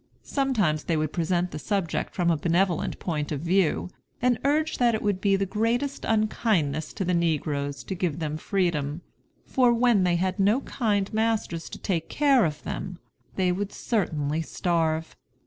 [0.23, 3.87] Sometimes they would present the subject from a benevolent point of view,
[4.19, 8.35] and urge that it would be the greatest unkindness to the negroes to give them
[8.35, 9.01] freedom;
[9.45, 12.97] for when they had no kind masters to take care of them
[13.35, 15.15] they would certainly starve.